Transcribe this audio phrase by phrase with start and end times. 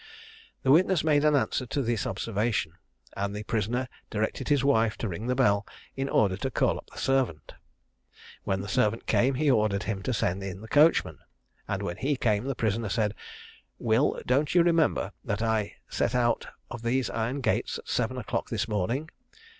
[0.63, 2.73] The witness made an answer to this observation,
[3.15, 5.63] and the prisoner directed his wife to ring the bell
[5.95, 7.53] in order to call up the servant.
[8.43, 11.19] When the servant came, he ordered him to send in the coachman;
[11.67, 13.13] and when he came, the prisoner said,
[13.77, 18.49] "Will, don't you remember that I set out of these iron gates at seven o'clock
[18.49, 19.07] this morning?"